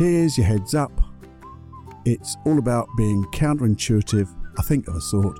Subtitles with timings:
[0.00, 0.98] Here's your heads up.
[2.06, 5.38] It's all about being counterintuitive, I think of a sort.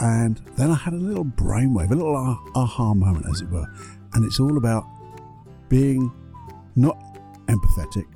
[0.00, 3.66] And then I had a little brainwave, a little ah- aha moment, as it were.
[4.14, 4.86] And it's all about
[5.68, 6.10] being
[6.74, 6.96] not
[7.48, 8.06] empathetic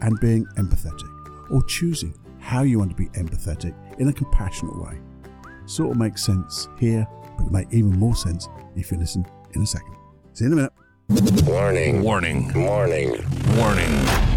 [0.00, 4.98] and being empathetic, or choosing how you want to be empathetic in a compassionate way.
[5.66, 7.06] Sort of makes sense here,
[7.36, 9.96] but it'll make even more sense if you listen in a second.
[10.32, 10.70] See you in a
[11.10, 11.42] minute.
[11.44, 12.02] Warning.
[12.02, 12.54] Warning.
[12.54, 13.22] Warning.
[13.58, 14.35] Warning.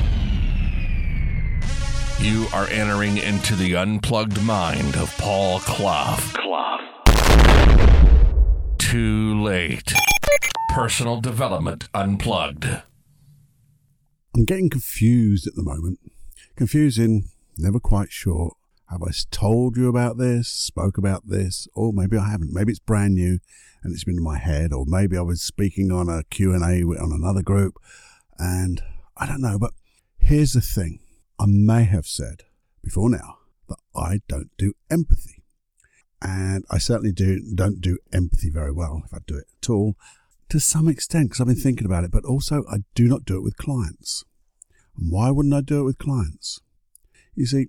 [2.22, 6.18] You are entering into the unplugged mind of Paul Clough.
[6.34, 6.80] Clough.
[8.78, 9.94] Too late.
[10.70, 12.66] Personal Development Unplugged.
[14.36, 16.00] I'm getting confused at the moment.
[16.58, 18.58] Confusing, never quite sure.
[18.90, 22.52] Have I told you about this, spoke about this, or maybe I haven't.
[22.52, 23.40] Maybe it's brand new
[23.82, 27.14] and it's been in my head, or maybe I was speaking on a Q&A on
[27.14, 27.76] another group
[28.38, 28.82] and
[29.16, 29.72] I don't know, but
[30.18, 31.00] here's the thing.
[31.40, 32.44] I may have said
[32.84, 33.38] before now
[33.70, 35.44] that I don't do empathy.
[36.22, 39.96] And I certainly do don't do empathy very well if I do it at all
[40.50, 43.38] to some extent because I've been thinking about it, but also I do not do
[43.38, 44.26] it with clients.
[44.98, 46.60] And why wouldn't I do it with clients?
[47.36, 47.68] You see,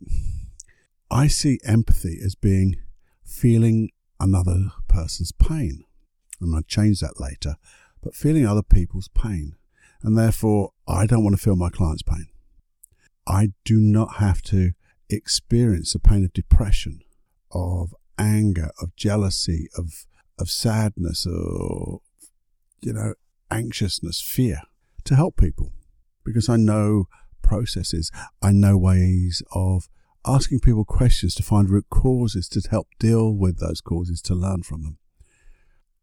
[1.10, 2.76] I see empathy as being
[3.24, 5.84] feeling another person's pain.
[6.41, 7.56] And I'll change that later,
[8.02, 9.56] but feeling other people's pain.
[10.02, 12.30] And therefore, I don't want to feel my client's pain.
[13.31, 14.73] I do not have to
[15.09, 17.00] experience the pain of depression,
[17.53, 20.06] of anger, of jealousy, of
[20.38, 22.00] of sadness, or
[22.81, 23.15] you know,
[23.50, 24.62] anxiousness, fear,
[25.04, 25.72] to help people,
[26.25, 27.04] because I know
[27.43, 28.10] processes,
[28.43, 29.88] I know ways of
[30.27, 34.62] asking people questions to find root causes to help deal with those causes to learn
[34.62, 34.99] from them.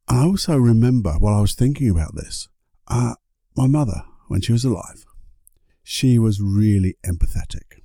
[0.07, 2.47] I also remember while I was thinking about this,
[2.87, 3.15] uh,
[3.55, 5.05] my mother, when she was alive,
[5.89, 7.79] she was really empathetic.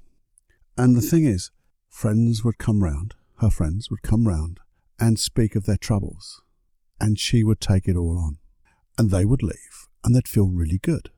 [0.76, 1.52] And the thing is,
[1.88, 4.58] friends would come round, her friends would come round
[4.98, 6.42] and speak of their troubles,
[6.98, 8.38] and she would take it all on.
[8.98, 11.10] And they would leave, and they'd feel really good,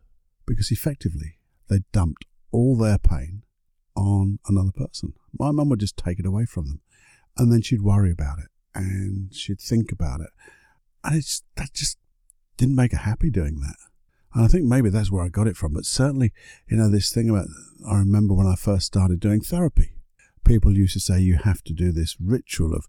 [0.46, 1.38] because effectively
[1.70, 3.44] they dumped all their pain
[3.96, 5.14] on another person.
[5.38, 6.80] My mum would just take it away from them,
[7.38, 10.30] and then she'd worry about it, and she'd think about it,
[11.02, 11.96] and it's that just
[12.58, 13.76] didn't make her happy doing that.
[14.34, 15.72] And I think maybe that's where I got it from.
[15.74, 16.32] But certainly,
[16.68, 17.46] you know, this thing about,
[17.88, 19.92] I remember when I first started doing therapy,
[20.44, 22.86] people used to say you have to do this ritual of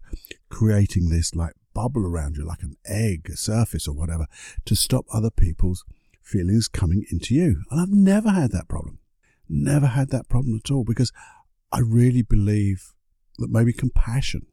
[0.50, 4.26] creating this like bubble around you, like an egg, a surface or whatever,
[4.64, 5.84] to stop other people's
[6.22, 7.62] feelings coming into you.
[7.70, 8.98] And I've never had that problem.
[9.48, 11.12] Never had that problem at all because
[11.70, 12.92] I really believe
[13.38, 14.46] that maybe compassion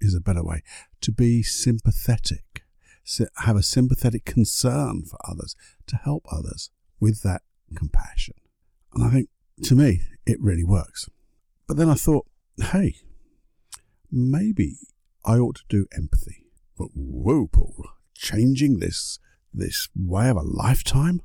[0.00, 0.62] is a better way
[1.02, 2.62] to be sympathetic
[3.36, 6.70] have a sympathetic concern for others, to help others
[7.00, 7.42] with that
[7.74, 8.34] compassion.
[8.94, 9.28] And I think
[9.64, 11.08] to me, it really works.
[11.66, 12.26] But then I thought,
[12.58, 12.96] hey,
[14.10, 14.78] maybe
[15.24, 16.44] I ought to do empathy.
[16.76, 19.18] But whoa, Paul, changing this
[19.52, 21.20] this way of a lifetime?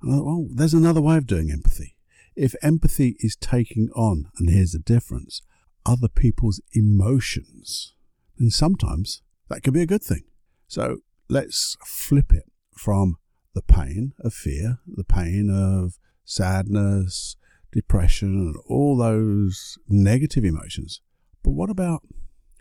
[0.00, 1.96] And I thought, well, there's another way of doing empathy.
[2.34, 5.42] If empathy is taking on, and here's the difference,
[5.84, 7.94] other people's emotions,
[8.38, 10.24] then sometimes that could be a good thing.
[10.68, 10.98] So
[11.28, 13.16] let's flip it from
[13.54, 17.36] the pain of fear, the pain of sadness,
[17.72, 21.00] depression, and all those negative emotions.
[21.42, 22.02] But what about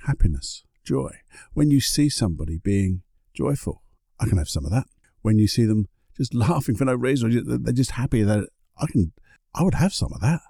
[0.06, 1.12] happiness, joy?
[1.54, 3.02] When you see somebody being
[3.34, 3.82] joyful,
[4.20, 4.86] I can have some of that.
[5.22, 8.48] When you see them just laughing for no reason, they're just happy that
[8.78, 9.12] I can,
[9.54, 10.42] I would have some of that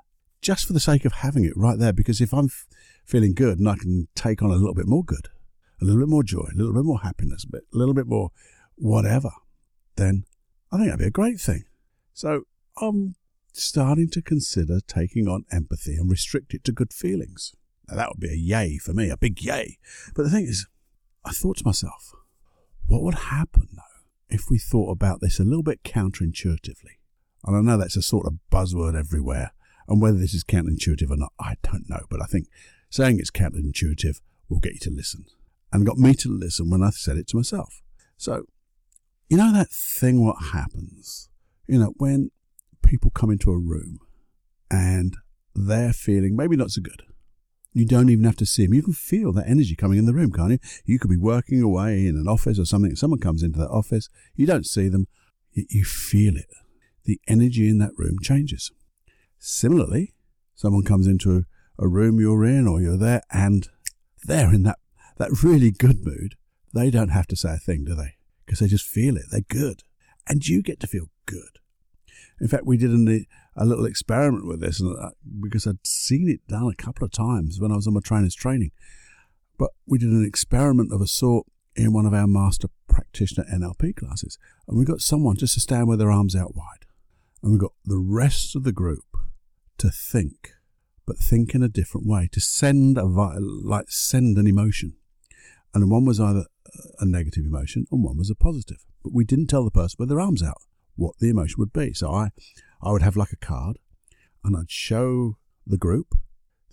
[0.41, 1.93] just for the sake of having it right there.
[1.93, 2.49] Because if I'm
[3.03, 5.29] feeling good and I can take on a little bit more good,
[5.85, 8.31] a little bit more joy, a little bit more happiness, a little bit more
[8.75, 9.29] whatever,
[9.95, 10.25] then
[10.71, 11.65] I think that'd be a great thing.
[12.13, 12.43] So
[12.81, 13.15] I'm
[13.53, 17.53] starting to consider taking on empathy and restrict it to good feelings.
[17.87, 19.77] Now that would be a yay for me, a big yay.
[20.15, 20.67] But the thing is,
[21.23, 22.13] I thought to myself,
[22.87, 26.97] what would happen though if we thought about this a little bit counterintuitively?
[27.45, 29.51] And I know that's a sort of buzzword everywhere,
[29.87, 32.05] and whether this is counterintuitive or not, I don't know.
[32.09, 32.47] But I think
[32.89, 35.25] saying it's counterintuitive will get you to listen
[35.71, 37.81] and got me to listen when I said it to myself.
[38.17, 38.45] So,
[39.29, 41.29] you know that thing what happens?
[41.67, 42.31] You know, when
[42.83, 43.99] people come into a room
[44.69, 45.17] and
[45.55, 47.01] they're feeling maybe not so good,
[47.73, 48.73] you don't even have to see them.
[48.73, 50.59] You can feel that energy coming in the room, can't you?
[50.85, 52.95] You could be working away in an office or something.
[52.95, 55.07] Someone comes into that office, you don't see them,
[55.51, 56.49] you feel it.
[57.03, 58.71] The energy in that room changes.
[59.39, 60.13] Similarly,
[60.55, 63.67] someone comes into a, a room you're in or you're there and
[64.23, 64.79] they're in that,
[65.17, 66.35] that really good mood.
[66.73, 68.15] They don't have to say a thing, do they?
[68.45, 69.25] Because they just feel it.
[69.31, 69.83] They're good.
[70.27, 71.59] And you get to feel good.
[72.41, 73.25] In fact, we did an,
[73.55, 77.11] a little experiment with this and, uh, because I'd seen it done a couple of
[77.11, 78.71] times when I was on my trainer's training.
[79.57, 83.95] But we did an experiment of a sort in one of our master practitioner NLP
[83.95, 84.37] classes.
[84.67, 86.85] And we got someone just to stand with their arms out wide.
[87.41, 89.05] And we got the rest of the group
[89.77, 90.51] to think,
[91.05, 94.95] but think in a different way, to send a like send an emotion.
[95.75, 96.45] And one was either
[96.99, 98.85] a negative emotion and one was a positive.
[99.03, 100.61] But we didn't tell the person with their arms out
[100.95, 101.93] what the emotion would be.
[101.93, 102.29] So I,
[102.81, 103.77] I would have like a card
[104.43, 105.37] and I'd show
[105.67, 106.15] the group,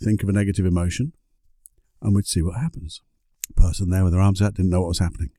[0.01, 1.15] think of a negative emotion,
[2.01, 3.03] and we'd see what happens.
[3.49, 5.31] The person there with their arms out didn't know what was happening.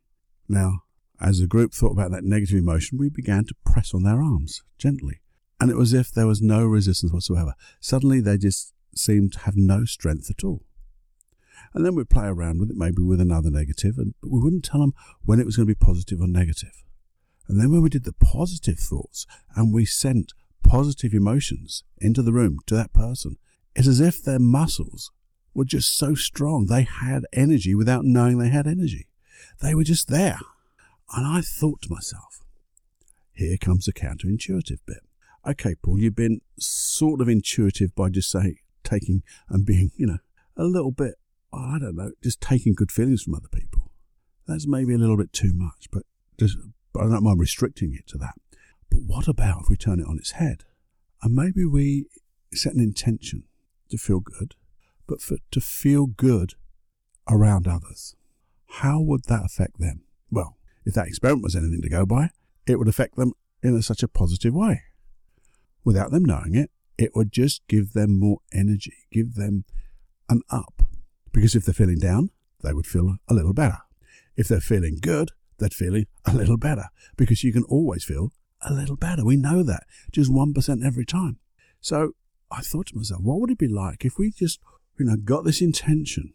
[0.49, 0.81] Now,
[1.21, 4.61] as the group thought about that negative emotion, we began to press on their arms
[4.77, 5.21] gently.
[5.61, 7.53] And it was as if there was no resistance whatsoever.
[7.79, 10.63] Suddenly they just seemed to have no strength at all.
[11.73, 14.65] And then we'd play around with it, maybe with another negative, and but we wouldn't
[14.65, 16.83] tell them when it was going to be positive or negative.
[17.47, 20.33] And then when we did the positive thoughts and we sent
[20.63, 23.37] positive emotions into the room to that person,
[23.75, 25.11] it's as if their muscles
[25.53, 26.65] were just so strong.
[26.65, 29.07] They had energy without knowing they had energy.
[29.61, 30.39] They were just there.
[31.13, 32.43] And I thought to myself,
[33.33, 35.01] here comes the counterintuitive bit.
[35.45, 40.19] Okay, Paul, you've been sort of intuitive by just say taking and being, you know,
[40.55, 41.15] a little bit,
[41.53, 43.91] I don't know, just taking good feelings from other people.
[44.47, 46.03] That's maybe a little bit too much, but
[46.39, 46.57] just
[46.93, 48.35] but I don't mind restricting it to that.
[48.89, 50.63] But what about if we turn it on its head?
[51.21, 52.05] And maybe we
[52.53, 53.43] set an intention
[53.89, 54.55] to feel good,
[55.07, 56.53] but for to feel good
[57.29, 58.15] around others.
[58.67, 60.03] How would that affect them?
[60.29, 62.29] Well, if that experiment was anything to go by,
[62.65, 64.81] it would affect them in a, such a positive way.
[65.83, 69.65] Without them knowing it, it would just give them more energy, give them
[70.29, 70.72] an up.
[71.33, 72.29] Because if they're feeling down,
[72.61, 73.79] they would feel a little better.
[74.37, 76.85] If they're feeling good, they're feeling a little better
[77.17, 78.31] because you can always feel
[78.61, 79.25] a little better.
[79.25, 81.39] We know that just 1% every time.
[81.81, 82.11] So
[82.49, 84.59] I thought to myself, what would it be like if we just,
[84.97, 86.33] you know, got this intention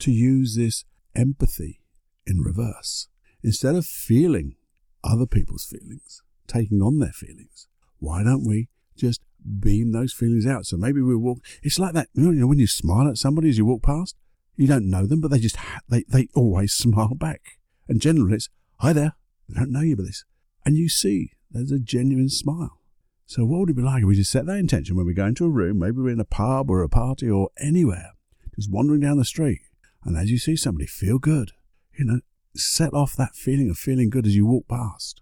[0.00, 0.84] to use this
[1.14, 1.80] empathy
[2.26, 3.08] in reverse?
[3.42, 4.56] Instead of feeling
[5.02, 7.68] other people's feelings, taking on their feelings,
[7.98, 9.20] why don't we just
[9.60, 10.66] beam those feelings out?
[10.66, 13.58] So maybe we'll walk, it's like that, you know, when you smile at somebody as
[13.58, 14.16] you walk past,
[14.56, 15.56] you don't know them, but they just,
[15.88, 17.58] they, they always smile back.
[17.88, 18.48] And generally it's,
[18.78, 19.14] hi there,
[19.50, 20.24] I don't know you, but this.
[20.64, 22.80] And you see there's a genuine smile.
[23.26, 25.26] So what would it be like if we just set that intention when we go
[25.26, 28.12] into a room, maybe we're in a pub or a party or anywhere,
[28.54, 29.62] just wandering down the street,
[30.04, 31.50] and as you see somebody feel good,
[31.98, 32.20] you know,
[32.54, 35.20] set off that feeling of feeling good as you walk past.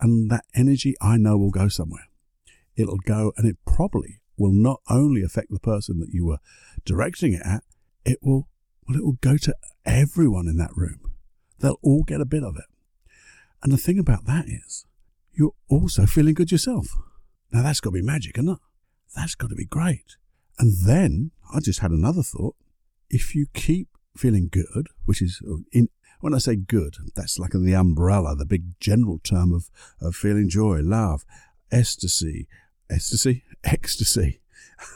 [0.00, 2.07] And that energy I know will go somewhere.
[2.78, 6.38] It'll go and it probably will not only affect the person that you were
[6.84, 7.64] directing it at,
[8.04, 8.48] it will
[8.86, 9.54] well it will go to
[9.84, 11.00] everyone in that room.
[11.58, 12.64] They'll all get a bit of it.
[13.62, 14.86] And the thing about that is,
[15.32, 16.86] you're also feeling good yourself.
[17.52, 18.58] Now that's got to be magic, isn't it?
[19.16, 20.16] That's got to be great.
[20.58, 22.54] And then I just had another thought.
[23.10, 25.88] If you keep feeling good, which is uh, in,
[26.20, 29.70] when I say good, that's like the umbrella, the big general term of,
[30.00, 31.24] of feeling joy, love,
[31.70, 32.48] ecstasy,
[32.90, 34.40] ecstasy, ecstasy,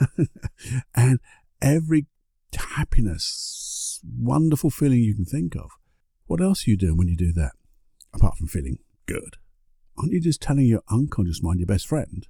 [0.95, 1.21] and
[1.61, 2.07] every
[2.77, 5.71] happiness, wonderful feeling you can think of.
[6.27, 7.53] What else are you doing when you do that?
[8.15, 9.37] Apart from feeling good.
[9.99, 12.27] Aren't you just telling your unconscious mind, your best friend,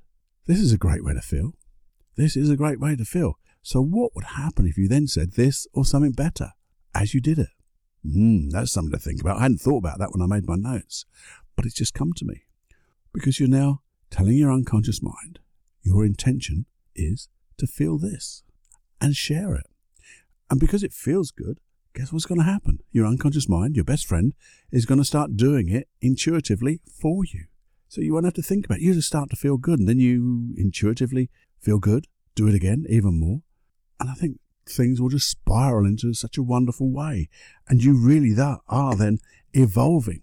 [0.46, 1.52] this is a great way to feel?
[2.16, 3.38] This is a great way to feel.
[3.62, 6.50] So what would happen if you then said this or something better
[6.94, 7.50] as you did it?
[8.04, 9.38] Hmm, that's something to think about.
[9.38, 11.06] I hadn't thought about that when I made my notes,
[11.54, 12.42] but it's just come to me.
[13.12, 15.38] Because you're now telling your unconscious mind
[15.82, 18.42] your intention is to feel this
[19.00, 19.66] and share it.
[20.50, 21.58] And because it feels good,
[21.94, 22.78] guess what's going to happen?
[22.90, 24.34] Your unconscious mind, your best friend,
[24.70, 27.46] is going to start doing it intuitively for you.
[27.88, 28.84] So you won't have to think about it.
[28.84, 32.86] You just start to feel good, and then you intuitively feel good, do it again,
[32.88, 33.42] even more.
[34.00, 37.28] And I think things will just spiral into such a wonderful way.
[37.68, 39.18] And you really that are then
[39.52, 40.22] evolving,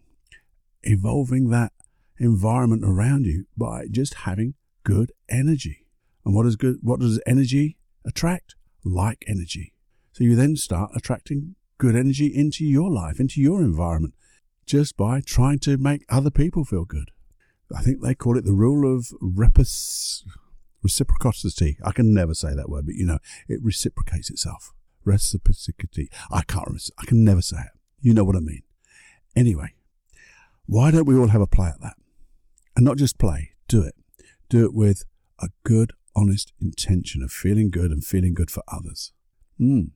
[0.84, 1.72] evolving that
[2.18, 4.56] environment around you by just having
[4.90, 5.86] good energy.
[6.26, 6.78] And what is good?
[6.82, 8.56] What does energy attract?
[8.84, 9.74] Like energy.
[10.14, 14.16] So you then start attracting good energy into your life, into your environment,
[14.66, 17.12] just by trying to make other people feel good.
[17.76, 19.14] I think they call it the rule of
[20.82, 21.78] reciprocity.
[21.86, 24.74] I can never say that word, but you know, it reciprocates itself.
[25.06, 26.10] Reciprocity.
[26.32, 27.80] I can't, I can never say it.
[28.02, 28.64] You know what I mean.
[29.36, 29.76] Anyway,
[30.66, 31.98] why don't we all have a play at that?
[32.76, 33.94] And not just play, do it.
[34.50, 35.04] Do it with
[35.40, 39.12] a good, honest intention of feeling good and feeling good for others.
[39.60, 39.92] Mm.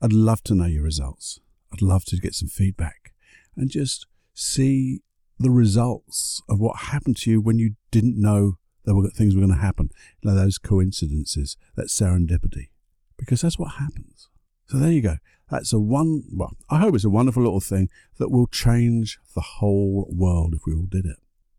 [0.00, 1.40] I'd love to know your results.
[1.72, 3.12] I'd love to get some feedback
[3.56, 5.00] and just see
[5.38, 9.40] the results of what happened to you when you didn't know there were things were
[9.40, 9.90] going to happen.
[10.20, 12.68] You know, those coincidences, that serendipity,
[13.16, 14.28] because that's what happens.
[14.66, 15.16] So there you go.
[15.50, 16.24] That's a one.
[16.32, 17.88] Well, I hope it's a wonderful little thing
[18.18, 21.18] that will change the whole world if we all did it.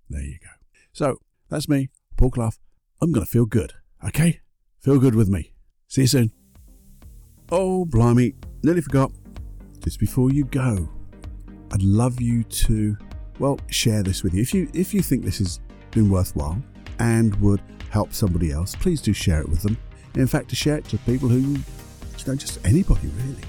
[0.10, 0.50] There you go.
[0.92, 1.18] So
[1.50, 2.52] that's me, Paul Clough.
[3.02, 3.74] I'm going to feel good.
[4.06, 4.40] Okay,
[4.80, 5.54] feel good with me.
[5.88, 6.32] See you soon.
[7.52, 9.12] Oh, blimey, nearly forgot.
[9.84, 10.90] Just before you go,
[11.72, 12.98] I'd love you to
[13.40, 14.42] well, share this with you.
[14.42, 15.60] If you if you think this has
[15.92, 16.62] been worthwhile
[17.00, 19.78] and would help somebody else, please do share it with them.
[20.16, 21.60] In fact, to share it to people who, you
[22.28, 23.44] know, just anybody really,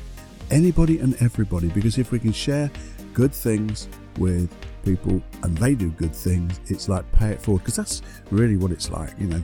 [0.50, 1.68] anybody and everybody.
[1.68, 2.71] Because if we can share
[3.12, 4.50] good things with
[4.84, 7.60] people and they do good things, it's like pay it forward.
[7.60, 9.12] Because that's really what it's like.
[9.18, 9.42] You know,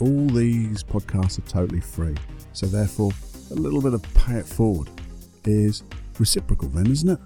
[0.00, 2.14] all these podcasts are totally free,
[2.52, 3.10] so therefore
[3.50, 4.90] a little bit of pay it forward
[5.44, 5.82] is
[6.18, 7.18] reciprocal, then, isn't it?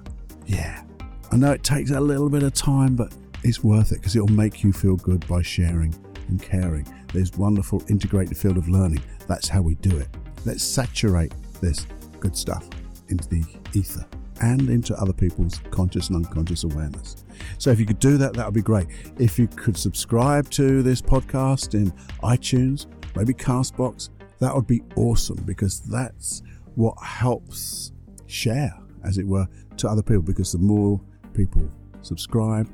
[0.46, 0.82] Yeah.
[1.30, 4.28] I know it takes a little bit of time, but it's worth it because it'll
[4.28, 5.94] make you feel good by sharing
[6.28, 6.86] and caring.
[7.12, 9.02] There's wonderful integrated field of learning.
[9.26, 10.08] That's how we do it.
[10.44, 11.86] Let's saturate this
[12.20, 12.68] good stuff
[13.08, 14.06] into the ether
[14.42, 17.24] and into other people's conscious and unconscious awareness.
[17.58, 18.86] So if you could do that, that would be great.
[19.18, 25.42] If you could subscribe to this podcast in iTunes, maybe Castbox, that would be awesome
[25.46, 26.42] because that's
[26.74, 27.92] what helps
[28.26, 29.46] share, as it were,
[29.76, 30.22] to other people.
[30.22, 31.00] Because the more
[31.32, 31.68] people
[32.02, 32.68] subscribe,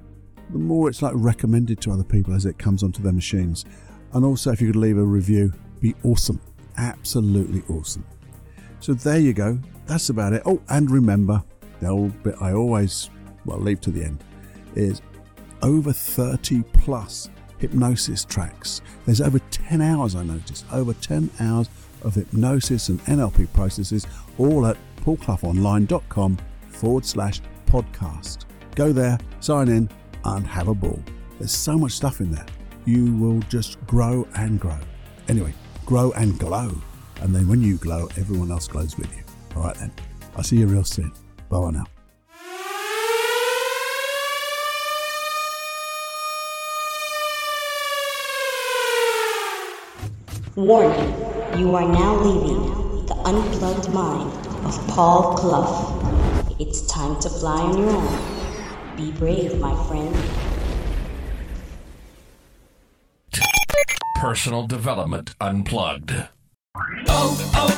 [0.51, 3.65] the more it's like recommended to other people as it comes onto their machines.
[4.15, 6.41] And also, if you could leave a review, be awesome.
[6.79, 8.07] Absolutely awesome.
[8.81, 9.59] So there you go.
[9.87, 10.43] That's about it.
[10.47, 11.43] Oh, and remember,
[11.80, 13.11] the old bit I always,
[13.44, 14.23] well, leave to the end
[14.75, 15.02] is
[15.62, 18.80] over 30 plus hypnosis tracks.
[19.06, 21.68] There's over 10 hours, I noticed, over 10 hours
[22.02, 24.06] of hypnosis and NLP processes,
[24.38, 28.44] all at paulcloughonline.com forward slash podcast.
[28.75, 29.90] Go there, sign in,
[30.25, 31.02] and have a ball.
[31.38, 32.47] There's so much stuff in there.
[32.85, 34.78] You will just grow and grow.
[35.28, 35.52] Anyway,
[35.85, 36.73] grow and glow.
[37.20, 39.23] And then when you glow, everyone else glows with you.
[39.56, 39.92] All right then.
[40.37, 41.12] I'll see you real soon.
[41.50, 41.85] Bye bye now.
[50.57, 51.14] Warning,
[51.59, 54.31] you are now leaving the unplugged mind
[54.67, 56.57] of Paul Clough.
[56.59, 58.97] It's time to fly on your own.
[58.97, 60.14] Be brave, my friend.
[64.17, 66.12] Personal Development Unplugged.
[66.75, 67.77] Oh, oh,